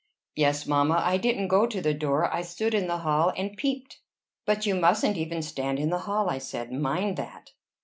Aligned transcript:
"Yes, 0.35 0.65
mamma. 0.65 0.99
I 1.05 1.17
didn't 1.17 1.49
go 1.49 1.67
to 1.67 1.79
the 1.79 1.93
door: 1.93 2.25
I 2.33 2.41
stood 2.41 2.73
in 2.73 2.87
the 2.87 2.97
hall 2.97 3.31
and 3.37 3.55
peeped." 3.55 3.99
"But 4.47 4.65
you 4.65 4.73
mustn't 4.73 5.15
even 5.15 5.43
stand 5.43 5.77
in 5.77 5.91
the 5.91 5.99
hall," 6.09 6.27
I 6.27 6.39
said. 6.39 6.71
"Mind 6.73 7.17
that." 7.17 7.51